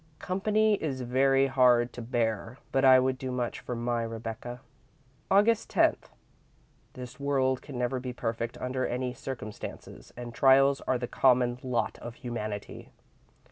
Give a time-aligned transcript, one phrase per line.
[0.17, 4.61] Company is very hard to bear, but I would do much for my Rebecca.
[5.29, 5.67] "Aug.
[5.67, 5.95] 10.
[6.93, 11.99] This world can never be perfect under any circumstances, and trials are the common lot
[11.99, 12.89] of humanity.